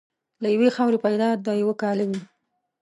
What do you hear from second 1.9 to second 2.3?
وې.